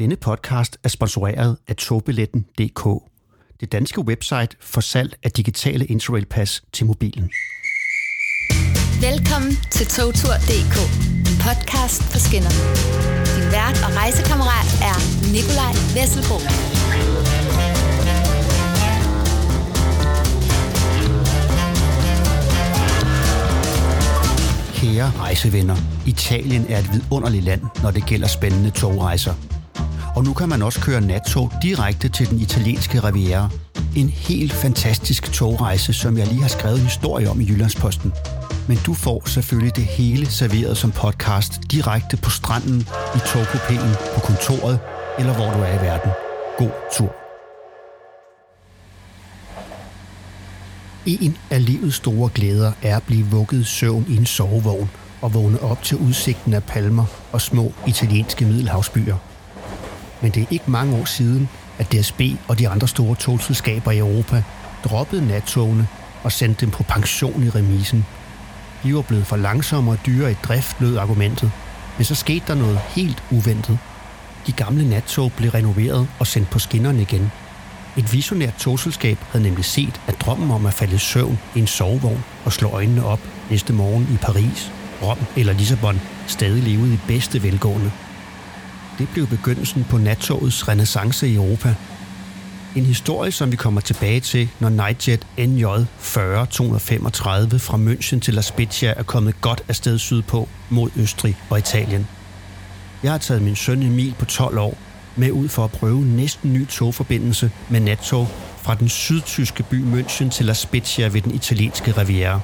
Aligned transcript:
Denne 0.00 0.16
podcast 0.16 0.78
er 0.84 0.88
sponsoreret 0.88 1.56
af 1.68 1.76
togbilletten.dk, 1.76 3.02
det 3.60 3.72
danske 3.72 4.00
website 4.00 4.56
for 4.60 4.80
salg 4.80 5.14
af 5.22 5.30
digitale 5.30 5.84
Interrail-pas 5.86 6.62
til 6.72 6.86
mobilen. 6.86 7.30
Velkommen 9.00 9.52
til 9.70 9.86
togtur.dk, 9.86 10.76
en 11.30 11.36
podcast 11.46 12.02
på 12.12 12.18
skinner. 12.18 12.52
Din 13.36 13.46
vært 13.56 13.76
og 13.86 13.90
rejsekammerat 14.00 14.68
er 14.90 14.96
Nikolaj 15.34 15.72
Vesselbro. 15.96 16.38
Kære 24.78 25.10
rejsevenner, 25.18 25.76
Italien 26.06 26.66
er 26.68 26.78
et 26.78 26.92
vidunderligt 26.92 27.44
land, 27.44 27.62
når 27.82 27.90
det 27.90 28.06
gælder 28.06 28.28
spændende 28.28 28.70
togrejser. 28.70 29.59
Og 30.20 30.26
nu 30.26 30.32
kan 30.32 30.48
man 30.48 30.62
også 30.62 30.80
køre 30.80 31.00
nattog 31.00 31.52
direkte 31.62 32.08
til 32.08 32.30
den 32.30 32.40
italienske 32.40 33.00
Riviera. 33.00 33.48
En 33.96 34.08
helt 34.08 34.52
fantastisk 34.52 35.32
togrejse, 35.32 35.92
som 35.92 36.18
jeg 36.18 36.26
lige 36.26 36.40
har 36.40 36.48
skrevet 36.48 36.78
en 36.78 36.84
historie 36.84 37.30
om 37.30 37.40
i 37.40 37.44
Jyllandsposten. 37.48 38.12
Men 38.68 38.78
du 38.86 38.94
får 38.94 39.28
selvfølgelig 39.28 39.76
det 39.76 39.84
hele 39.84 40.26
serveret 40.26 40.76
som 40.76 40.92
podcast 40.92 41.52
direkte 41.70 42.16
på 42.16 42.30
stranden, 42.30 42.80
i 43.14 43.18
togkupéen, 43.18 44.14
på 44.14 44.20
kontoret 44.20 44.78
eller 45.18 45.34
hvor 45.34 45.50
du 45.52 45.58
er 45.58 45.80
i 45.80 45.84
verden. 45.84 46.10
God 46.58 46.70
tur. 46.96 47.14
En 51.06 51.36
af 51.50 51.64
livets 51.64 51.96
store 51.96 52.30
glæder 52.34 52.72
er 52.82 52.96
at 52.96 53.02
blive 53.02 53.26
vugget 53.26 53.60
i 53.60 53.64
søvn 53.64 54.06
i 54.08 54.16
en 54.16 54.26
sovevogn 54.26 54.90
og 55.20 55.34
vågne 55.34 55.62
op 55.62 55.82
til 55.82 55.96
udsigten 55.96 56.54
af 56.54 56.64
palmer 56.64 57.04
og 57.32 57.40
små 57.40 57.72
italienske 57.86 58.44
middelhavsbyer. 58.44 59.29
Men 60.22 60.30
det 60.30 60.42
er 60.42 60.46
ikke 60.50 60.70
mange 60.70 60.96
år 60.96 61.04
siden, 61.04 61.48
at 61.78 61.92
DSB 61.92 62.20
og 62.48 62.58
de 62.58 62.68
andre 62.68 62.88
store 62.88 63.16
togselskaber 63.16 63.90
i 63.90 63.98
Europa 63.98 64.42
droppede 64.84 65.26
nattogene 65.26 65.88
og 66.22 66.32
sendte 66.32 66.60
dem 66.60 66.70
på 66.70 66.82
pension 66.82 67.44
i 67.44 67.50
remisen. 67.50 68.06
De 68.82 68.94
var 68.94 69.02
blevet 69.02 69.26
for 69.26 69.36
langsomme 69.36 69.90
og 69.90 69.98
dyre 70.06 70.30
i 70.32 70.34
drift, 70.34 70.80
lød 70.80 70.96
argumentet. 70.96 71.50
Men 71.96 72.04
så 72.04 72.14
skete 72.14 72.44
der 72.46 72.54
noget 72.54 72.78
helt 72.78 73.22
uventet. 73.30 73.78
De 74.46 74.52
gamle 74.52 74.88
nattog 74.88 75.32
blev 75.32 75.50
renoveret 75.50 76.08
og 76.18 76.26
sendt 76.26 76.50
på 76.50 76.58
skinnerne 76.58 77.02
igen. 77.02 77.30
Et 77.96 78.12
visionært 78.12 78.54
togselskab 78.54 79.18
havde 79.32 79.42
nemlig 79.44 79.64
set, 79.64 80.00
at 80.06 80.20
drømmen 80.20 80.50
om 80.50 80.66
at 80.66 80.74
falde 80.74 80.94
i 80.94 80.98
søvn 80.98 81.38
i 81.54 81.58
en 81.58 81.66
sovevogn 81.66 82.24
og 82.44 82.52
slå 82.52 82.68
øjnene 82.68 83.04
op 83.04 83.20
næste 83.50 83.72
morgen 83.72 84.08
i 84.14 84.16
Paris, 84.16 84.72
Rom 85.02 85.18
eller 85.36 85.52
Lissabon 85.52 86.00
stadig 86.26 86.62
levede 86.62 86.94
i 86.94 86.98
bedste 87.08 87.42
velgående. 87.42 87.92
Det 89.00 89.08
blev 89.08 89.26
begyndelsen 89.26 89.86
på 89.90 89.98
nattogets 89.98 90.68
renaissance 90.68 91.28
i 91.28 91.34
Europa. 91.34 91.74
En 92.76 92.84
historie, 92.84 93.32
som 93.32 93.52
vi 93.52 93.56
kommer 93.56 93.80
tilbage 93.80 94.20
til, 94.20 94.48
når 94.58 94.68
Nightjet 94.68 95.26
NJ 95.38 95.64
40235 95.98 97.58
fra 97.58 97.76
München 97.76 98.20
til 98.20 98.34
La 98.34 98.40
Spezia 98.40 98.94
er 98.96 99.02
kommet 99.02 99.40
godt 99.40 99.62
afsted 99.68 99.98
sydpå 99.98 100.48
mod 100.70 100.90
Østrig 100.96 101.36
og 101.50 101.58
Italien. 101.58 102.06
Jeg 103.02 103.10
har 103.10 103.18
taget 103.18 103.42
min 103.42 103.56
søn 103.56 103.82
Emil 103.82 104.14
på 104.18 104.24
12 104.24 104.58
år 104.58 104.78
med 105.16 105.30
ud 105.30 105.48
for 105.48 105.64
at 105.64 105.72
prøve 105.72 106.04
næsten 106.04 106.52
ny 106.52 106.66
togforbindelse 106.66 107.50
med 107.68 107.80
nattog 107.80 108.28
fra 108.62 108.74
den 108.74 108.88
sydtyske 108.88 109.62
by 109.62 109.84
München 109.84 110.30
til 110.30 110.46
La 110.46 110.52
Spezia 110.52 111.08
ved 111.08 111.20
den 111.20 111.34
italienske 111.34 111.92
Riviera. 111.92 112.40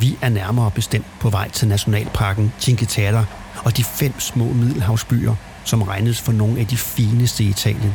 Vi 0.00 0.16
er 0.22 0.28
nærmere 0.28 0.70
bestemt 0.70 1.06
på 1.20 1.30
vej 1.30 1.50
til 1.50 1.68
nationalparken 1.68 2.52
Cinque 2.60 2.86
Terre 2.86 3.26
og 3.64 3.76
de 3.76 3.84
fem 3.84 4.20
små 4.20 4.44
middelhavsbyer, 4.44 5.34
som 5.68 5.82
regnes 5.82 6.20
for 6.20 6.32
nogle 6.32 6.60
af 6.60 6.66
de 6.66 6.76
fineste 6.76 7.44
i 7.44 7.48
Italien. 7.48 7.94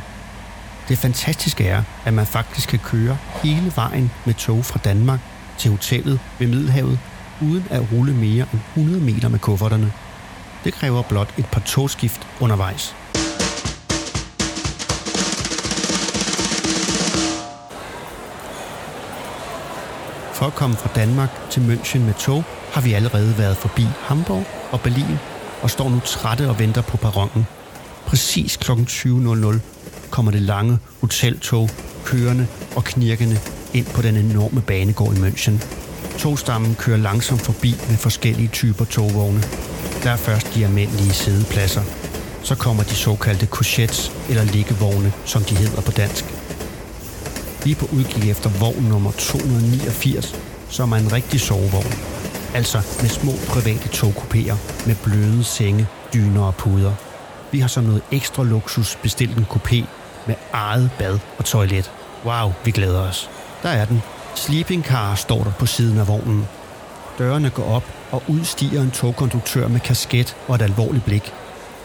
Det 0.87 0.97
fantastiske 0.97 1.67
er, 1.67 1.83
at 2.05 2.13
man 2.13 2.25
faktisk 2.25 2.69
kan 2.69 2.79
køre 2.79 3.17
hele 3.43 3.71
vejen 3.75 4.11
med 4.25 4.33
tog 4.33 4.65
fra 4.65 4.79
Danmark 4.83 5.19
til 5.57 5.71
hotellet 5.71 6.19
ved 6.39 6.47
Middelhavet, 6.47 6.99
uden 7.41 7.67
at 7.69 7.91
rulle 7.91 8.13
mere 8.13 8.45
end 8.53 8.61
100 8.75 9.03
meter 9.03 9.29
med 9.29 9.39
kufferterne. 9.39 9.91
Det 10.63 10.73
kræver 10.73 11.01
blot 11.01 11.33
et 11.37 11.45
par 11.45 11.59
togskift 11.59 12.27
undervejs. 12.39 12.95
For 20.33 20.45
at 20.45 20.55
komme 20.55 20.75
fra 20.75 20.89
Danmark 20.95 21.49
til 21.49 21.59
München 21.61 21.99
med 21.99 22.13
tog, 22.13 22.43
har 22.73 22.81
vi 22.81 22.93
allerede 22.93 23.37
været 23.37 23.57
forbi 23.57 23.83
Hamburg 23.99 24.45
og 24.71 24.81
Berlin 24.81 25.17
og 25.61 25.69
står 25.69 25.89
nu 25.89 25.99
trætte 25.99 26.49
og 26.49 26.59
venter 26.59 26.81
på 26.81 26.97
perronen. 26.97 27.45
Præcis 28.05 28.57
kl. 28.57 28.71
20.00 28.71 29.59
kommer 30.09 30.31
det 30.31 30.41
lange 30.41 30.79
hoteltog 31.01 31.69
kørende 32.05 32.47
og 32.75 32.83
knirkende 32.83 33.39
ind 33.73 33.85
på 33.85 34.01
den 34.01 34.15
enorme 34.17 34.61
banegård 34.61 35.13
i 35.13 35.19
München. 35.19 35.65
Togstammen 36.17 36.75
kører 36.75 36.97
langsomt 36.97 37.41
forbi 37.41 37.75
med 37.89 37.97
forskellige 37.97 38.47
typer 38.47 38.85
togvogne. 38.85 39.43
Der 40.03 40.11
er 40.11 40.17
først 40.17 40.55
de 40.55 40.65
almindelige 40.65 41.13
sædepladser. 41.13 41.81
Så 42.43 42.55
kommer 42.55 42.83
de 42.83 42.95
såkaldte 42.95 43.45
couchettes 43.45 44.11
eller 44.29 44.43
liggevogne, 44.43 45.13
som 45.25 45.43
de 45.43 45.55
hedder 45.55 45.81
på 45.81 45.91
dansk. 45.91 46.25
Vi 47.63 47.71
er 47.71 47.75
på 47.75 47.89
udkig 47.93 48.31
efter 48.31 48.49
vogn 48.49 48.83
nummer 48.83 49.11
289, 49.11 50.35
som 50.69 50.91
er 50.91 50.97
en 50.97 51.11
rigtig 51.11 51.39
sovevogn. 51.39 51.93
Altså 52.53 52.81
med 53.01 53.09
små 53.09 53.31
private 53.47 53.89
togkupéer 53.89 54.55
med 54.87 54.95
bløde 55.03 55.43
senge, 55.43 55.87
dyner 56.13 56.43
og 56.43 56.55
puder. 56.55 57.12
Vi 57.53 57.59
har 57.59 57.67
som 57.67 57.83
noget 57.83 58.01
ekstra 58.11 58.43
luksus 58.43 58.95
bestilt 58.95 59.37
en 59.37 59.45
kupé 59.49 59.85
med 60.27 60.35
eget 60.53 60.91
bad 60.99 61.19
og 61.37 61.45
toilet. 61.45 61.91
Wow, 62.25 62.53
vi 62.65 62.71
glæder 62.71 62.99
os. 62.99 63.29
Der 63.63 63.69
er 63.69 63.85
den. 63.85 64.01
Sleeping 64.35 64.83
car 64.83 65.15
står 65.15 65.43
der 65.43 65.51
på 65.59 65.65
siden 65.65 65.97
af 65.97 66.07
vognen. 66.07 66.45
Dørene 67.19 67.49
går 67.49 67.63
op, 67.63 67.83
og 68.11 68.23
udstiger 68.27 68.81
en 68.81 68.91
togkonduktør 68.91 69.67
med 69.67 69.79
kasket 69.79 70.37
og 70.47 70.55
et 70.55 70.61
alvorligt 70.61 71.05
blik. 71.05 71.33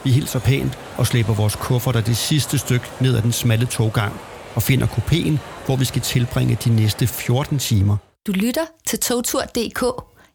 Vi 0.05 0.11
hilser 0.11 0.39
pænt 0.39 0.79
og 0.97 1.07
slæber 1.07 1.35
vores 1.35 1.57
kufferter 1.57 2.01
det 2.01 2.17
sidste 2.17 2.59
stykke 2.59 2.87
ned 3.01 3.17
ad 3.17 3.23
den 3.23 3.33
smalle 3.33 3.67
toggang 3.67 4.21
og 4.55 4.63
finder 4.63 4.87
kopéen, 4.87 5.39
hvor 5.67 5.77
vi 5.77 5.85
skal 5.85 6.03
tilbringe 6.03 6.59
de 6.65 6.71
næste 6.71 7.07
14 7.07 7.59
timer. 7.59 7.97
Du 8.27 8.33
lytter 8.33 8.65
til 8.87 8.99
togtur.dk, 8.99 9.83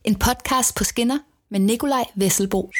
en 0.03 0.15
podcast 0.15 0.75
på 0.75 0.83
skinner 0.83 1.17
med 1.51 1.59
Nikolaj 1.59 2.03
Vesselbo. 2.15 2.71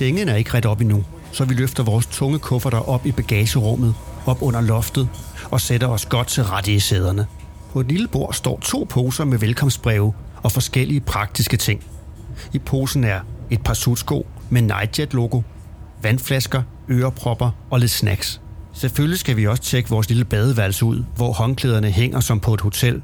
Sengen 0.00 0.28
er 0.28 0.34
ikke 0.34 0.54
ret 0.54 0.66
op 0.66 0.80
endnu, 0.80 1.04
så 1.32 1.44
vi 1.44 1.54
løfter 1.54 1.82
vores 1.82 2.06
tunge 2.06 2.38
kufferter 2.38 2.88
op 2.88 3.06
i 3.06 3.12
bagagerummet, 3.12 3.94
op 4.26 4.42
under 4.42 4.60
loftet 4.60 5.08
og 5.50 5.60
sætter 5.60 5.86
os 5.86 6.06
godt 6.06 6.28
til 6.28 6.44
rette 6.44 6.72
i 6.72 6.78
sæderne. 6.78 7.26
På 7.72 7.80
et 7.80 7.88
lille 7.88 8.08
bord 8.08 8.34
står 8.34 8.60
to 8.60 8.86
poser 8.90 9.24
med 9.24 9.38
velkomstbreve 9.38 10.12
og 10.42 10.52
forskellige 10.52 11.00
praktiske 11.00 11.56
ting. 11.56 11.84
I 12.52 12.58
posen 12.58 13.04
er 13.04 13.20
et 13.50 13.62
par 13.62 13.74
sutsko 13.74 14.26
med 14.50 14.62
Nightjet-logo, 14.62 15.42
vandflasker, 16.02 16.62
ørepropper 16.90 17.50
og 17.70 17.80
lidt 17.80 17.90
snacks. 17.90 18.40
Selvfølgelig 18.72 19.18
skal 19.18 19.36
vi 19.36 19.46
også 19.46 19.62
tjekke 19.62 19.90
vores 19.90 20.08
lille 20.08 20.24
badeværelse 20.24 20.84
ud, 20.84 21.04
hvor 21.16 21.32
håndklæderne 21.32 21.90
hænger 21.90 22.20
som 22.20 22.40
på 22.40 22.54
et 22.54 22.60
hotel. 22.60 23.02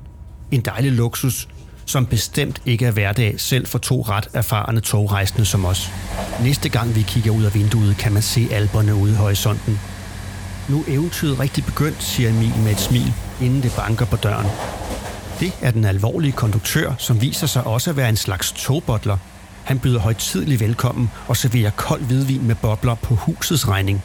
En 0.51 0.61
dejlig 0.61 0.93
luksus, 0.93 1.49
som 1.87 2.07
bestemt 2.07 2.63
ikke 2.67 2.87
er 2.87 2.91
hverdag 2.91 3.35
selv 3.41 3.67
for 3.67 3.79
to 3.79 4.03
ret 4.03 4.29
erfarne 4.35 4.81
togrejsende 4.81 5.45
som 5.45 5.65
os. 5.65 5.91
Næste 6.43 6.69
gang 6.69 6.95
vi 6.95 7.03
kigger 7.03 7.31
ud 7.31 7.45
af 7.45 7.55
vinduet, 7.55 7.97
kan 7.97 8.13
man 8.13 8.23
se 8.23 8.49
alberne 8.51 8.95
ude 8.95 9.13
i 9.13 9.17
horisonten. 9.17 9.81
Nu 10.69 10.81
er 10.81 10.93
eventyret 10.93 11.41
rigtig 11.41 11.65
begyndt, 11.65 12.03
siger 12.03 12.31
Emil 12.31 12.53
med 12.59 12.73
et 12.73 12.81
smil, 12.81 13.15
inden 13.41 13.63
det 13.63 13.73
banker 13.77 14.07
på 14.07 14.17
døren. 14.17 14.47
Det 15.41 15.53
er 15.63 15.71
den 15.71 15.85
alvorlige 15.85 16.33
konduktør, 16.33 16.95
som 16.99 17.21
viser 17.21 17.47
sig 17.47 17.67
også 17.67 17.91
at 17.91 17.97
være 17.97 18.09
en 18.09 18.17
slags 18.17 18.53
togbottler. 18.53 19.19
Han 19.65 19.79
byder 19.79 20.01
højtidligt 20.01 20.61
velkommen 20.61 21.11
og 21.29 21.37
serverer 21.37 21.71
kold 21.71 22.03
hvidvin 22.03 22.47
med 22.47 22.55
bobler 22.55 22.95
på 22.95 23.15
husets 23.15 23.69
regning. 23.69 24.03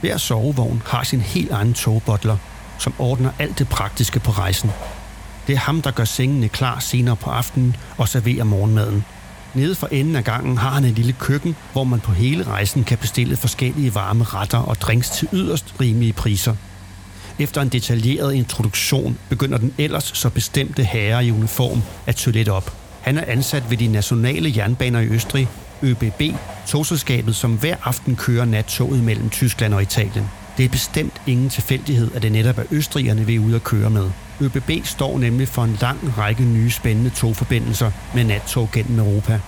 Hver 0.00 0.16
sovevogn 0.16 0.82
har 0.86 1.02
sin 1.02 1.20
helt 1.20 1.50
egen 1.50 1.74
togbottler, 1.74 2.36
som 2.78 2.94
ordner 2.98 3.30
alt 3.38 3.58
det 3.58 3.68
praktiske 3.68 4.20
på 4.20 4.30
rejsen. 4.30 4.70
Det 5.46 5.52
er 5.52 5.58
ham, 5.58 5.82
der 5.82 5.90
gør 5.90 6.04
sengene 6.04 6.48
klar 6.48 6.78
senere 6.78 7.16
på 7.16 7.30
aftenen 7.30 7.76
og 7.98 8.08
serverer 8.08 8.44
morgenmaden. 8.44 9.04
Nede 9.54 9.74
for 9.74 9.88
enden 9.92 10.16
af 10.16 10.24
gangen 10.24 10.58
har 10.58 10.70
han 10.70 10.84
et 10.84 10.94
lille 10.94 11.12
køkken, 11.12 11.56
hvor 11.72 11.84
man 11.84 12.00
på 12.00 12.12
hele 12.12 12.44
rejsen 12.44 12.84
kan 12.84 12.98
bestille 12.98 13.36
forskellige 13.36 13.94
varme 13.94 14.24
retter 14.24 14.58
og 14.58 14.80
drinks 14.80 15.10
til 15.10 15.28
yderst 15.32 15.74
rimelige 15.80 16.12
priser. 16.12 16.54
Efter 17.38 17.62
en 17.62 17.68
detaljeret 17.68 18.34
introduktion 18.34 19.18
begynder 19.28 19.58
den 19.58 19.74
ellers 19.78 20.10
så 20.14 20.30
bestemte 20.30 20.84
herre 20.84 21.26
i 21.26 21.30
uniform 21.30 21.82
at 22.06 22.16
tø 22.16 22.30
lidt 22.30 22.48
op. 22.48 22.76
Han 23.00 23.18
er 23.18 23.24
ansat 23.26 23.70
ved 23.70 23.76
de 23.76 23.86
nationale 23.86 24.52
jernbaner 24.56 25.00
i 25.00 25.06
Østrig, 25.06 25.48
ÖBB, 25.82 26.22
togselskabet, 26.66 27.36
som 27.36 27.52
hver 27.52 27.76
aften 27.84 28.16
kører 28.16 28.44
nattoget 28.44 29.04
mellem 29.04 29.30
Tyskland 29.30 29.74
og 29.74 29.82
Italien. 29.82 30.30
Det 30.56 30.64
er 30.64 30.68
bestemt 30.68 31.22
ingen 31.26 31.50
tilfældighed, 31.50 32.10
at 32.14 32.22
det 32.22 32.32
netop 32.32 32.58
er 32.58 32.64
østrigerne, 32.70 33.26
vi 33.26 33.34
er 33.34 33.40
ude 33.40 33.56
at 33.56 33.64
køre 33.64 33.90
med. 33.90 34.10
ÖBB 34.40 34.70
står 34.84 35.18
nemlig 35.18 35.48
for 35.48 35.64
en 35.64 35.78
lang 35.80 36.18
række 36.18 36.42
nye 36.44 36.70
spændende 36.70 37.10
togforbindelser 37.10 37.90
med 38.14 38.24
nattog 38.24 38.68
gennem 38.72 38.98
Europa. 38.98 39.40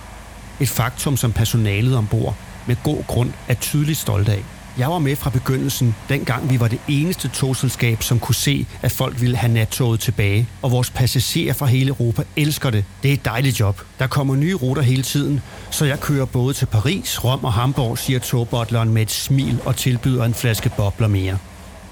Et 0.59 0.69
faktum, 0.69 1.17
som 1.17 1.31
personalet 1.31 1.97
ombord 1.97 2.35
med 2.67 2.75
god 2.83 3.03
grund 3.07 3.31
er 3.47 3.53
tydeligt 3.53 3.99
stolt 3.99 4.29
af. 4.29 4.43
Jeg 4.77 4.89
var 4.89 4.99
med 4.99 5.15
fra 5.15 5.29
begyndelsen, 5.29 5.95
dengang 6.09 6.49
vi 6.49 6.59
var 6.59 6.67
det 6.67 6.79
eneste 6.87 7.27
togselskab, 7.27 8.03
som 8.03 8.19
kunne 8.19 8.35
se, 8.35 8.67
at 8.81 8.91
folk 8.91 9.21
ville 9.21 9.35
have 9.35 9.53
nattoget 9.53 9.99
tilbage. 9.99 10.47
Og 10.61 10.71
vores 10.71 10.89
passagerer 10.89 11.53
fra 11.53 11.65
hele 11.65 11.89
Europa 11.89 12.23
elsker 12.35 12.69
det. 12.69 12.85
Det 13.03 13.09
er 13.09 13.13
et 13.13 13.25
dejligt 13.25 13.59
job. 13.59 13.81
Der 13.99 14.07
kommer 14.07 14.35
nye 14.35 14.53
ruter 14.53 14.81
hele 14.81 15.03
tiden, 15.03 15.41
så 15.71 15.85
jeg 15.85 15.99
kører 15.99 16.25
både 16.25 16.53
til 16.53 16.65
Paris, 16.65 17.23
Rom 17.23 17.43
og 17.43 17.53
Hamburg, 17.53 17.97
siger 17.97 18.19
togbottleren 18.19 18.93
med 18.93 19.01
et 19.01 19.11
smil 19.11 19.59
og 19.65 19.75
tilbyder 19.75 20.23
en 20.25 20.33
flaske 20.33 20.71
bobler 20.77 21.07
mere. 21.07 21.37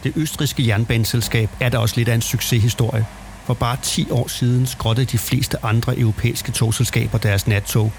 Det 0.04 0.14
østriske 0.16 0.68
jernbaneselskab 0.68 1.50
er 1.60 1.70
da 1.70 1.78
også 1.78 1.96
lidt 1.98 2.10
af 2.10 2.16
en 2.16 2.22
succeshistorie. 2.22 3.06
For 3.46 3.54
bare 3.54 3.78
10 3.84 4.12
år 4.12 4.28
siden 4.28 4.68
skrottede 4.68 5.06
de 5.06 5.18
fleste 5.18 5.66
andre 5.66 6.00
europæiske 6.00 6.52
togselskaber 6.52 7.18
deres 7.18 7.48
nattog. 7.48 7.92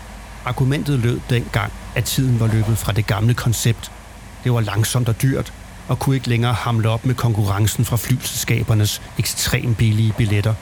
Argumentet 0.45 0.99
lød 0.99 1.21
dengang, 1.31 1.73
at 1.97 2.05
tiden 2.05 2.41
var 2.41 2.47
løbet 2.47 2.79
fra 2.79 2.93
det 2.93 3.07
gamle 3.07 3.35
koncept. 3.35 3.91
Det 4.45 4.53
var 4.53 4.61
langsomt 4.61 5.09
og 5.09 5.23
dyrt, 5.23 5.53
og 5.89 5.99
kunne 5.99 6.17
ikke 6.17 6.29
længere 6.29 6.53
hamle 6.53 6.89
op 6.89 7.07
med 7.07 7.15
konkurrencen 7.15 7.85
fra 7.85 7.97
flyselskabernes 7.97 9.03
ekstremt 9.19 9.77
billige 9.77 10.13
billetter. 10.19 10.55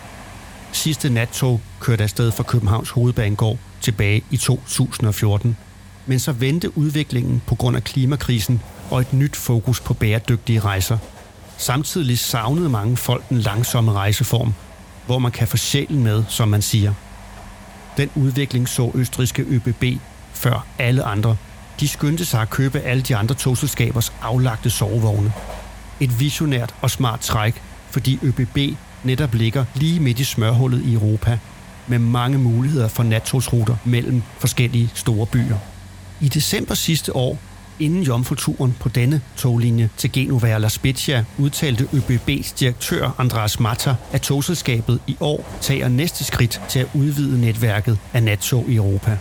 Sidste 0.73 1.11
nattog 1.11 1.61
kørte 1.81 2.03
afsted 2.05 2.33
fra 2.33 2.43
Københavns 2.43 2.91
Hovedbanegård 2.91 3.59
tilbage 3.81 4.23
i 4.31 4.37
2014. 4.37 5.57
Men 6.07 6.19
så 6.19 6.33
vendte 6.33 6.79
udviklingen 6.79 7.43
på 7.47 7.55
grund 7.55 7.77
af 7.77 7.85
klimakrisen 7.85 8.63
og 8.91 9.01
et 9.01 9.13
nyt 9.13 9.37
fokus 9.37 9.81
på 9.81 9.95
bæredygtige 9.95 10.61
rejser. 10.61 10.99
Samtidig 11.61 12.19
savnede 12.19 12.69
mange 12.69 12.97
folk 12.97 13.29
den 13.29 13.39
langsomme 13.39 13.93
rejseform, 13.93 14.55
hvor 15.07 15.19
man 15.19 15.33
kan 15.33 15.49
få 15.49 15.57
sjælen 15.57 16.05
med, 16.05 16.25
som 16.29 16.49
man 16.49 16.63
siger. 16.63 16.95
Den 17.97 18.11
udvikling 18.15 18.69
så 18.69 18.91
østriske 18.95 19.43
ÖBB 19.43 19.85
før 20.33 20.67
alle 20.79 21.03
andre. 21.03 21.37
De 21.81 21.89
skyndte 21.89 22.25
sig 22.25 22.43
at 22.43 22.51
købe 22.51 22.81
alle 22.81 23.03
de 23.03 23.17
andre 23.17 23.35
togselskabers 23.35 24.13
aflagte 24.23 24.71
sovevogne. 24.71 25.33
Et 26.01 26.21
visionært 26.21 26.75
og 26.83 26.91
smart 26.91 27.21
træk, 27.21 27.63
fordi 27.91 28.19
ÖBB 28.23 28.59
netop 29.05 29.35
ligger 29.35 29.65
lige 29.75 30.01
midt 30.01 30.19
i 30.19 30.25
smørhullet 30.25 30.83
i 30.83 30.93
Europa, 30.95 31.39
med 31.87 31.99
mange 31.99 32.39
muligheder 32.39 32.89
for 32.89 33.03
nattogsruter 33.03 33.77
mellem 33.85 34.23
forskellige 34.39 34.91
store 34.95 35.27
byer. 35.27 35.57
I 36.21 36.29
december 36.29 36.75
sidste 36.75 37.17
år 37.17 37.39
Inden 37.81 38.03
jomfruturen 38.03 38.77
på 38.81 38.89
denne 38.89 39.21
toglinje 39.37 39.91
til 39.97 40.13
Genova 40.13 40.55
og 40.55 40.61
La 40.61 40.69
Spezia 40.69 41.25
udtalte 41.39 41.85
ÖBB's 41.85 42.55
direktør 42.61 43.11
Andreas 43.19 43.61
Matter, 43.61 43.95
at 44.13 44.21
togselskabet 44.21 45.01
i 45.07 45.17
år 45.21 45.59
tager 45.61 45.89
næste 45.89 46.25
skridt 46.25 46.61
til 46.69 46.79
at 46.79 46.87
udvide 46.95 47.41
netværket 47.41 47.99
af 48.13 48.23
nattog 48.23 48.65
i 48.69 48.77
Europa. 48.77 49.19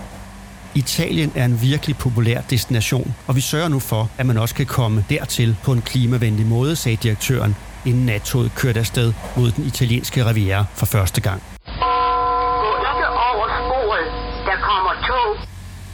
Italien 0.75 1.31
er 1.35 1.45
en 1.45 1.61
virkelig 1.61 1.97
populær 1.97 2.41
destination, 2.41 3.15
og 3.27 3.35
vi 3.35 3.41
sørger 3.41 3.67
nu 3.67 3.79
for, 3.79 4.09
at 4.17 4.25
man 4.25 4.37
også 4.37 4.55
kan 4.55 4.65
komme 4.65 5.05
dertil 5.09 5.55
på 5.63 5.73
en 5.73 5.81
klimavenlig 5.81 6.45
måde, 6.45 6.75
sagde 6.75 6.97
direktøren, 7.03 7.55
inden 7.85 8.05
nattoget 8.05 8.51
kørte 8.55 8.79
afsted 8.79 9.13
mod 9.37 9.51
den 9.51 9.65
italienske 9.65 10.25
riviera 10.25 10.65
for 10.75 10.85
første 10.85 11.21
gang. 11.21 11.43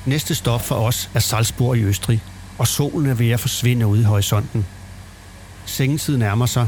Næste 0.06 0.36
stop 0.36 0.62
for 0.62 0.76
os 0.76 1.10
er 1.14 1.20
Salzburg 1.20 1.78
i 1.78 1.84
Østrig, 1.84 2.22
og 2.58 2.68
solen 2.68 3.10
er 3.10 3.14
ved 3.14 3.30
at 3.30 3.40
forsvinde 3.40 3.88
ud 3.88 4.00
i 4.00 4.04
horisonten. 4.04 4.66
Sengetid 5.66 6.18
nærmer 6.18 6.46
sig, 6.46 6.68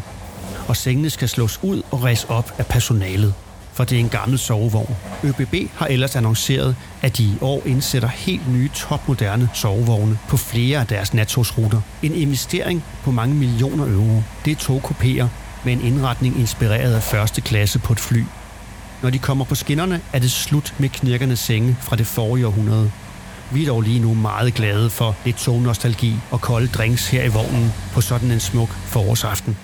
og 0.68 0.78
sengene 0.78 1.10
skal 1.10 1.30
slås 1.30 1.60
ud 1.64 1.82
og 1.92 2.04
ræs 2.04 2.24
op 2.24 2.54
af 2.58 2.66
personalet, 2.66 3.34
for 3.74 3.84
det 3.84 3.96
er 3.96 4.00
en 4.00 4.10
gammel 4.10 4.40
sovevogn. 4.40 4.96
ØBB 5.24 5.56
har 5.76 5.86
ellers 5.88 6.16
annonceret, 6.16 6.76
at 7.02 7.18
de 7.18 7.24
i 7.24 7.38
år 7.42 7.62
indsætter 7.66 8.08
helt 8.08 8.52
nye 8.54 8.70
topmoderne 8.74 9.50
sovevogne 9.54 10.20
på 10.30 10.38
flere 10.38 10.80
af 10.80 10.88
deres 10.88 11.14
nattogsruter. 11.14 11.82
En 12.04 12.14
investering 12.14 12.84
på 13.04 13.12
mange 13.12 13.36
millioner 13.36 13.86
euro. 13.86 14.24
Det 14.46 14.70
er 14.70 14.80
kopier 14.80 15.28
med 15.66 15.74
en 15.74 15.82
indretning 15.82 16.40
inspireret 16.40 16.94
af 16.94 17.04
første 17.04 17.42
klasse 17.42 17.80
på 17.80 17.94
et 17.94 18.00
fly. 18.00 18.24
Når 19.02 19.10
de 19.10 19.20
kommer 19.20 19.46
på 19.46 19.56
skinnerne, 19.56 20.02
er 20.14 20.20
det 20.20 20.32
slut 20.32 20.74
med 20.78 20.90
knirkende 20.90 21.36
senge 21.36 21.78
fra 21.82 21.96
det 21.96 22.08
forrige 22.08 22.48
århundrede. 22.48 22.92
Vi 23.52 23.64
er 23.64 23.68
dog 23.68 23.82
lige 23.82 24.00
nu 24.00 24.14
meget 24.14 24.54
glade 24.54 24.90
for 24.90 25.16
lidt 25.26 25.38
tognostalgi 25.38 26.14
og 26.32 26.42
kolde 26.42 26.68
drinks 26.68 27.08
her 27.08 27.24
i 27.24 27.28
vognen 27.28 27.74
på 27.94 28.02
sådan 28.02 28.32
en 28.32 28.40
smuk 28.40 28.70
forårsaften. 28.70 29.58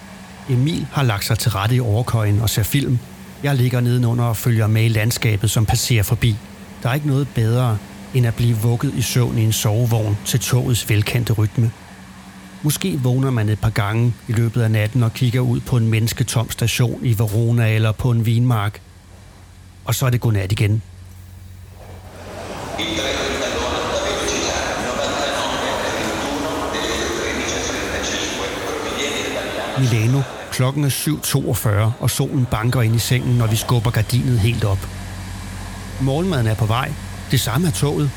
Emil 0.49 0.87
har 0.91 1.03
lagt 1.03 1.25
sig 1.25 1.39
til 1.39 1.51
rette 1.51 1.75
i 1.75 1.79
overkøjen 1.79 2.41
og 2.41 2.49
ser 2.49 2.63
film. 2.63 2.99
Jeg 3.43 3.55
ligger 3.55 3.79
nedenunder 3.79 4.23
og 4.23 4.37
følger 4.37 4.67
med 4.67 4.85
i 4.85 4.87
landskabet, 4.87 5.51
som 5.51 5.65
passerer 5.65 6.03
forbi. 6.03 6.35
Der 6.83 6.89
er 6.89 6.93
ikke 6.93 7.07
noget 7.07 7.27
bedre, 7.35 7.77
end 8.13 8.27
at 8.27 8.35
blive 8.35 8.57
vugget 8.57 8.93
i 8.93 9.01
søvn 9.01 9.37
i 9.37 9.43
en 9.43 9.53
sovevogn 9.53 10.17
til 10.25 10.39
togets 10.39 10.89
velkendte 10.89 11.33
rytme. 11.33 11.71
Måske 12.61 12.99
vågner 12.99 13.31
man 13.31 13.49
et 13.49 13.59
par 13.59 13.69
gange 13.69 14.13
i 14.27 14.31
løbet 14.31 14.61
af 14.61 14.71
natten 14.71 15.03
og 15.03 15.13
kigger 15.13 15.41
ud 15.41 15.59
på 15.59 15.77
en 15.77 15.87
mennesketom 15.87 16.51
station 16.51 16.99
i 17.05 17.19
Verona 17.19 17.75
eller 17.75 17.91
på 17.91 18.11
en 18.11 18.25
vinmark. 18.25 18.81
Og 19.85 19.95
så 19.95 20.05
er 20.05 20.09
det 20.09 20.21
godnat 20.21 20.51
igen. 20.51 20.81
Milano. 29.79 30.21
Klokken 30.51 30.83
er 30.83 30.89
7.42, 30.89 31.91
og 31.99 32.09
solen 32.09 32.45
banker 32.51 32.81
ind 32.81 32.95
i 32.95 32.99
sengen, 32.99 33.37
når 33.37 33.47
vi 33.47 33.55
skubber 33.55 33.91
gardinet 33.91 34.39
helt 34.39 34.63
op. 34.63 34.87
Morgenmaden 36.01 36.47
er 36.47 36.55
på 36.55 36.65
vej. 36.65 36.91
Det 37.31 37.39
samme 37.39 37.67
er 37.67 37.71
toget. 37.71 38.11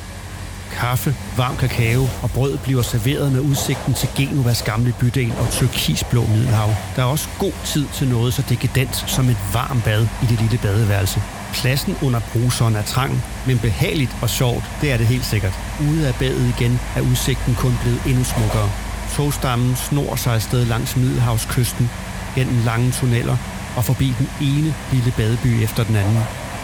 Kaffe, 0.72 1.14
varm 1.36 1.56
kakao 1.56 2.02
og 2.22 2.30
brød 2.30 2.58
bliver 2.58 2.82
serveret 2.82 3.32
med 3.32 3.40
udsigten 3.40 3.94
til 3.94 4.08
Genovas 4.16 4.62
gamle 4.62 4.94
bydel 5.00 5.32
og 5.40 5.50
turkisblå 5.50 6.20
Middelhav. 6.26 6.70
Der 6.96 7.02
er 7.02 7.06
også 7.06 7.28
god 7.38 7.52
tid 7.64 7.86
til 7.94 8.08
noget 8.08 8.34
så 8.34 8.42
dekadent 8.48 9.04
som 9.06 9.28
et 9.28 9.36
varmt 9.52 9.84
bad 9.84 10.06
i 10.22 10.26
det 10.26 10.40
lille 10.40 10.58
badeværelse. 10.62 11.22
Pladsen 11.52 11.96
under 12.02 12.20
bruseren 12.32 12.76
er 12.76 12.82
trang, 12.82 13.24
men 13.46 13.58
behageligt 13.58 14.16
og 14.22 14.30
sjovt, 14.30 14.64
det 14.80 14.92
er 14.92 14.96
det 14.96 15.06
helt 15.06 15.24
sikkert. 15.24 15.52
Ude 15.90 16.08
af 16.08 16.14
badet 16.14 16.54
igen 16.58 16.80
er 16.96 17.00
udsigten 17.00 17.54
kun 17.54 17.78
blevet 17.82 18.00
endnu 18.06 18.24
smukkere. 18.24 18.70
Togstammen 19.16 19.76
snor 19.76 20.16
sig 20.16 20.34
afsted 20.34 20.64
langs 20.64 20.96
Middelhavskysten, 20.96 21.90
gennem 22.34 22.64
lange 22.64 22.92
tunneller 22.92 23.36
og 23.76 23.84
forbi 23.84 24.14
den 24.18 24.28
ene 24.40 24.74
lille 24.92 25.12
badeby 25.16 25.62
efter 25.62 25.84
den 25.84 25.96
anden. 25.96 26.18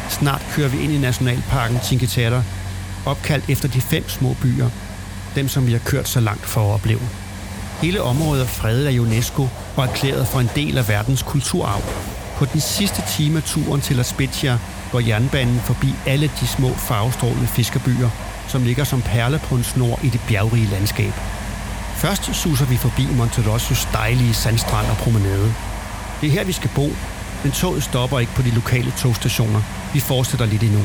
Snart 0.09 0.47
kører 0.53 0.69
vi 0.69 0.79
ind 0.81 0.93
i 0.93 0.99
nationalparken 0.99 1.79
Cinque 1.85 2.07
Terre, 2.07 2.45
opkaldt 3.07 3.45
efter 3.49 3.69
de 3.69 3.81
fem 3.81 4.09
små 4.09 4.37
byer, 4.43 4.69
dem 5.35 5.49
som 5.49 5.67
vi 5.67 5.73
har 5.73 5.79
kørt 5.79 6.09
så 6.09 6.21
langt 6.21 6.47
for 6.47 6.61
at 6.61 6.75
opleve. 6.75 7.01
Hele 7.83 8.03
området 8.03 8.43
er 8.43 8.47
fredet 8.47 8.87
af 8.87 8.99
UNESCO 8.99 9.49
og 9.77 9.85
erklæret 9.85 10.29
for 10.29 10.41
en 10.41 10.51
del 10.55 10.79
af 10.79 10.89
verdens 10.89 11.23
kulturarv. 11.23 11.83
På 12.37 12.45
den 12.45 12.61
sidste 12.61 13.03
time 13.17 13.37
af 13.37 13.43
turen 13.43 13.81
til 13.81 13.97
La 13.97 14.03
Spezia 14.03 14.59
går 14.93 15.01
jernbanen 15.01 15.61
forbi 15.61 15.95
alle 16.07 16.31
de 16.41 16.47
små 16.47 16.75
farvestrålende 16.75 17.47
fiskerbyer, 17.47 18.11
som 18.49 18.65
ligger 18.65 18.85
som 18.85 19.03
perler 19.03 19.39
på 19.39 19.55
en 19.55 19.65
snor 19.65 20.01
i 20.03 20.09
det 20.09 20.21
bjergrige 20.29 20.67
landskab. 20.67 21.13
Først 22.03 22.35
suser 22.35 22.67
vi 22.67 22.77
forbi 22.77 23.07
Monterossos 23.17 23.89
dejlige 23.93 24.35
sandstrand 24.35 24.87
og 24.91 24.97
promenade. 24.97 25.55
Det 26.21 26.27
er 26.27 26.33
her, 26.33 26.45
vi 26.45 26.53
skal 26.53 26.71
bo, 26.75 26.89
men 27.43 27.53
toget 27.53 27.83
stopper 27.83 28.19
ikke 28.19 28.35
på 28.35 28.43
de 28.43 28.51
lokale 28.51 28.93
togstationer. 28.99 29.63
Vi 29.93 30.01
fortsætter 30.01 30.47
lidt 30.47 30.63
endnu. 30.63 30.81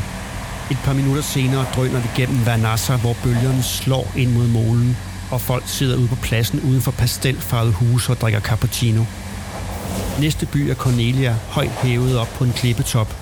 Et 0.71 0.77
par 0.83 0.93
minutter 0.93 1.21
senere 1.21 1.65
drøner 1.75 2.00
vi 2.00 2.07
gennem 2.15 2.45
Vanassa, 2.45 2.95
hvor 2.95 3.15
bølgerne 3.24 3.63
slår 3.63 4.12
ind 4.15 4.31
mod 4.31 4.47
molen, 4.47 4.97
og 5.31 5.41
folk 5.41 5.63
sidder 5.65 5.97
ude 5.97 6.07
på 6.07 6.15
pladsen 6.15 6.59
uden 6.59 6.81
for 6.81 6.91
pastelfarvede 6.91 7.74
huse 7.74 8.12
og 8.12 8.21
drikker 8.21 8.39
cappuccino. 8.39 9.03
Næste 10.19 10.45
by 10.45 10.57
er 10.57 10.75
Cornelia, 10.75 11.36
højt 11.50 11.71
hævet 11.83 12.17
op 12.17 12.29
på 12.38 12.43
en 12.43 12.53
klippetop. 12.53 13.15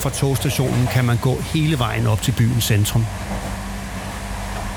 Fra 0.00 0.10
togstationen 0.10 0.86
kan 0.92 1.04
man 1.04 1.16
gå 1.16 1.40
hele 1.40 1.78
vejen 1.78 2.06
op 2.06 2.22
til 2.22 2.32
byens 2.32 2.64
centrum. 2.64 3.04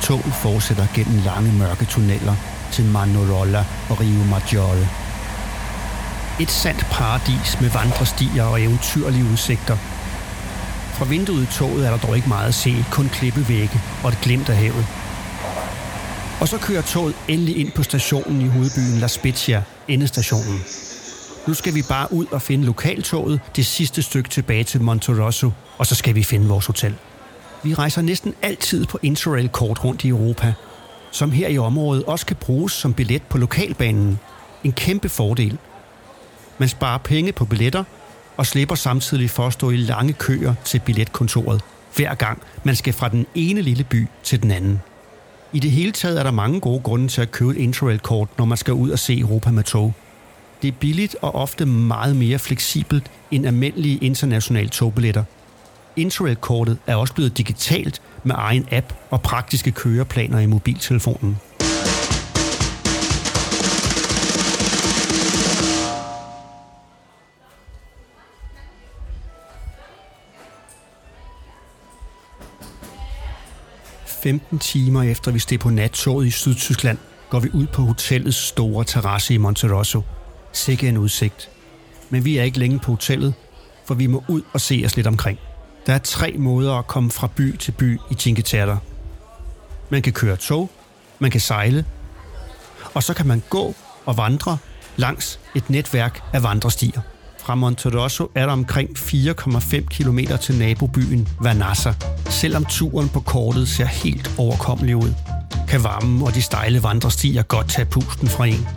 Toget 0.03 0.33
fortsætter 0.33 0.87
gennem 0.95 1.21
lange 1.25 1.51
mørke 1.53 1.85
tunneller 1.85 2.35
til 2.71 2.85
Manorola 2.85 3.65
og 3.89 3.99
Rio 3.99 4.23
Maggiore. 4.23 4.87
Et 6.39 6.51
sandt 6.51 6.85
paradis 6.91 7.61
med 7.61 7.69
vandrestier 7.69 8.43
og 8.43 8.61
eventyrlige 8.61 9.25
udsigter. 9.31 9.77
Fra 10.97 11.05
vinduet 11.05 11.43
i 11.43 11.57
toget 11.57 11.85
er 11.85 11.91
der 11.91 11.97
dog 11.97 12.15
ikke 12.15 12.29
meget 12.29 12.47
at 12.47 12.53
se, 12.53 12.85
kun 12.91 13.09
klippevægge 13.09 13.81
og 14.03 14.09
et 14.09 14.17
glimt 14.21 14.49
af 14.49 14.55
havet. 14.55 14.85
Og 16.41 16.47
så 16.47 16.57
kører 16.57 16.81
toget 16.81 17.15
endelig 17.27 17.57
ind 17.57 17.71
på 17.71 17.83
stationen 17.83 18.41
i 18.41 18.47
hovedbyen 18.47 18.99
La 18.99 19.07
Spezia, 19.07 19.63
endestationen. 19.87 20.59
Nu 21.47 21.53
skal 21.53 21.75
vi 21.75 21.83
bare 21.89 22.13
ud 22.13 22.25
og 22.31 22.41
finde 22.41 22.65
lokaltoget 22.65 23.39
det 23.55 23.65
sidste 23.65 24.01
stykke 24.01 24.29
tilbage 24.29 24.63
til 24.63 24.81
Monterosso, 24.81 25.51
og 25.77 25.85
så 25.85 25.95
skal 25.95 26.15
vi 26.15 26.23
finde 26.23 26.47
vores 26.47 26.65
hotel. 26.65 26.95
Vi 27.63 27.73
rejser 27.73 28.01
næsten 28.01 28.33
altid 28.41 28.85
på 28.85 28.99
Interrail-kort 29.01 29.83
rundt 29.83 30.03
i 30.03 30.07
Europa, 30.07 30.53
som 31.11 31.31
her 31.31 31.47
i 31.47 31.57
området 31.57 32.03
også 32.03 32.25
kan 32.25 32.35
bruges 32.35 32.73
som 32.73 32.93
billet 32.93 33.21
på 33.21 33.37
lokalbanen. 33.37 34.19
En 34.63 34.71
kæmpe 34.71 35.09
fordel. 35.09 35.57
Man 36.57 36.69
sparer 36.69 36.97
penge 36.97 37.31
på 37.31 37.45
billetter 37.45 37.83
og 38.37 38.45
slipper 38.45 38.75
samtidig 38.75 39.29
for 39.29 39.47
at 39.47 39.53
stå 39.53 39.69
i 39.69 39.77
lange 39.77 40.13
køer 40.13 40.53
til 40.65 40.81
billetkontoret, 40.85 41.61
hver 41.95 42.15
gang 42.15 42.41
man 42.63 42.75
skal 42.75 42.93
fra 42.93 43.09
den 43.09 43.25
ene 43.35 43.61
lille 43.61 43.83
by 43.83 44.07
til 44.23 44.41
den 44.41 44.51
anden. 44.51 44.81
I 45.53 45.59
det 45.59 45.71
hele 45.71 45.91
taget 45.91 46.19
er 46.19 46.23
der 46.23 46.31
mange 46.31 46.59
gode 46.59 46.79
grunde 46.79 47.07
til 47.07 47.21
at 47.21 47.31
købe 47.31 47.51
et 47.51 47.57
Interrail-kort, 47.57 48.27
når 48.37 48.45
man 48.45 48.57
skal 48.57 48.73
ud 48.73 48.89
og 48.89 48.99
se 48.99 49.19
Europa 49.19 49.51
med 49.51 49.63
tog. 49.63 49.93
Det 50.61 50.67
er 50.67 50.71
billigt 50.79 51.15
og 51.21 51.35
ofte 51.35 51.65
meget 51.65 52.15
mere 52.15 52.39
fleksibelt 52.39 53.11
end 53.31 53.45
almindelige 53.45 53.97
internationale 53.97 54.69
togbilletter. 54.69 55.23
Interrail-kortet 55.95 56.77
er 56.87 56.95
også 56.95 57.13
blevet 57.13 57.37
digitalt 57.37 58.01
med 58.23 58.35
egen 58.37 58.67
app 58.71 58.93
og 59.09 59.21
praktiske 59.21 59.71
køreplaner 59.71 60.39
i 60.39 60.45
mobiltelefonen. 60.45 61.37
...15 74.25 74.57
timer 74.57 75.03
efter 75.03 75.31
vi 75.31 75.39
steg 75.39 75.59
på 75.59 75.69
nattoget 75.69 76.27
i 76.27 76.31
Sydtyskland, 76.31 76.97
går 77.29 77.39
vi 77.39 77.49
ud 77.53 77.67
på 77.67 77.81
hotellets 77.81 78.37
store 78.37 78.83
terrasse 78.83 79.33
i 79.33 79.37
Monterosso. 79.37 80.01
Sikke 80.51 80.87
en 80.89 80.97
udsigt. 80.97 81.49
Men 82.09 82.25
vi 82.25 82.37
er 82.37 82.43
ikke 82.43 82.59
længe 82.59 82.79
på 82.79 82.91
hotellet, 82.91 83.33
for 83.85 83.93
vi 83.93 84.07
må 84.07 84.23
ud 84.27 84.41
og 84.53 84.61
se 84.61 84.81
os 84.85 84.95
lidt 84.95 85.07
omkring. 85.07 85.39
Der 85.87 85.93
er 85.93 85.97
tre 85.97 86.35
måder 86.37 86.73
at 86.73 86.87
komme 86.87 87.11
fra 87.11 87.27
by 87.35 87.57
til 87.57 87.71
by 87.71 87.99
i 88.11 88.13
Cinque 88.13 88.43
Terre. 88.43 88.79
Man 89.89 90.01
kan 90.01 90.13
køre 90.13 90.35
tog, 90.35 90.69
man 91.19 91.31
kan 91.31 91.41
sejle, 91.41 91.85
og 92.93 93.03
så 93.03 93.13
kan 93.13 93.27
man 93.27 93.43
gå 93.49 93.75
og 94.05 94.17
vandre 94.17 94.57
langs 94.95 95.39
et 95.55 95.69
netværk 95.69 96.23
af 96.33 96.43
vandrestier. 96.43 97.01
Fra 97.39 97.55
Monterosso 97.55 98.31
er 98.35 98.45
der 98.45 98.53
omkring 98.53 98.89
4,5 98.97 99.85
km 99.85 100.19
til 100.41 100.59
nabobyen 100.59 101.27
Vanassa, 101.41 101.93
selvom 102.29 102.65
turen 102.65 103.09
på 103.09 103.19
kortet 103.19 103.67
ser 103.67 103.85
helt 103.85 104.31
overkommelig 104.37 104.95
ud. 104.95 105.13
Kan 105.67 105.83
varmen 105.83 106.21
og 106.21 106.35
de 106.35 106.41
stejle 106.41 106.83
vandrestier 106.83 107.43
godt 107.43 107.69
tage 107.69 107.85
pusten 107.85 108.27
fra 108.27 108.45
en. 108.45 108.67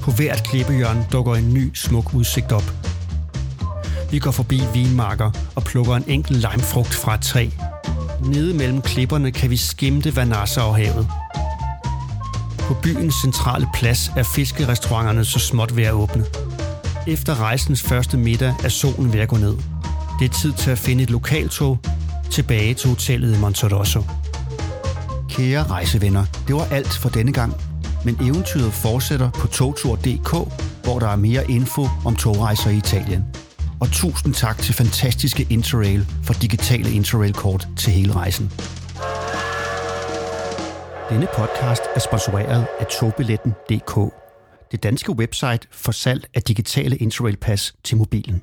På 0.00 0.10
hvert 0.10 0.42
klippehjørne 0.44 1.06
dukker 1.12 1.34
en 1.34 1.54
ny 1.54 1.74
smuk 1.74 2.14
udsigt 2.14 2.52
op. 2.52 2.85
Vi 4.10 4.18
går 4.18 4.30
forbi 4.30 4.62
vinmarker 4.74 5.30
og 5.54 5.64
plukker 5.64 5.94
en 5.94 6.04
enkelt 6.06 6.38
limefrugt 6.38 6.94
fra 6.94 7.14
et 7.14 7.20
træ. 7.20 7.48
Nede 8.24 8.54
mellem 8.54 8.82
klipperne 8.82 9.32
kan 9.32 9.50
vi 9.50 9.56
skimte 9.56 10.16
Vanassa 10.16 10.60
og 10.60 10.76
havet. 10.76 11.08
På 12.58 12.74
byens 12.82 13.14
centrale 13.14 13.68
plads 13.74 14.12
er 14.16 14.22
fiskerestauranterne 14.22 15.24
så 15.24 15.38
småt 15.38 15.76
ved 15.76 15.84
at 15.84 15.92
åbne. 15.92 16.24
Efter 17.06 17.40
rejsens 17.40 17.82
første 17.82 18.16
middag 18.16 18.54
er 18.64 18.68
solen 18.68 19.12
ved 19.12 19.20
at 19.20 19.28
gå 19.28 19.36
ned. 19.36 19.56
Det 20.20 20.24
er 20.30 20.34
tid 20.34 20.52
til 20.52 20.70
at 20.70 20.78
finde 20.78 21.02
et 21.02 21.10
lokaltog 21.10 21.78
tilbage 22.30 22.74
til 22.74 22.88
hotellet 22.88 23.36
i 23.36 23.40
Monterosso. 23.40 24.02
Kære 25.28 25.62
rejsevenner, 25.62 26.24
det 26.46 26.54
var 26.54 26.64
alt 26.70 26.92
for 26.92 27.08
denne 27.08 27.32
gang. 27.32 27.54
Men 28.04 28.18
eventyret 28.20 28.72
fortsætter 28.72 29.30
på 29.30 29.46
togtur.dk, 29.46 30.30
hvor 30.84 30.98
der 30.98 31.08
er 31.08 31.16
mere 31.16 31.50
info 31.50 31.88
om 32.04 32.16
togrejser 32.16 32.70
i 32.70 32.76
Italien. 32.76 33.24
Og 33.80 33.88
tusind 33.92 34.34
tak 34.34 34.58
til 34.58 34.74
fantastiske 34.74 35.46
Interrail 35.50 36.06
for 36.22 36.34
digitale 36.34 36.90
Interrail-kort 36.90 37.68
til 37.78 37.92
hele 37.92 38.12
rejsen. 38.12 38.52
Denne 41.10 41.26
podcast 41.36 41.82
er 41.94 42.00
sponsoreret 42.00 42.66
af 42.80 42.86
togbilletten.dk, 42.86 44.14
det 44.72 44.82
danske 44.82 45.12
website 45.12 45.68
for 45.72 45.92
salg 45.92 46.24
af 46.34 46.42
digitale 46.42 46.96
Interrail-pas 46.96 47.74
til 47.84 47.96
mobilen. 47.96 48.42